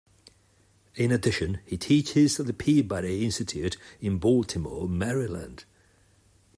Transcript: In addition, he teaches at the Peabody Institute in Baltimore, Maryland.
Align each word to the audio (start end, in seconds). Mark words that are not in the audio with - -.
In 0.95 1.11
addition, 1.11 1.59
he 1.63 1.77
teaches 1.77 2.39
at 2.39 2.47
the 2.47 2.53
Peabody 2.53 3.23
Institute 3.23 3.77
in 3.99 4.17
Baltimore, 4.17 4.89
Maryland. 4.89 5.63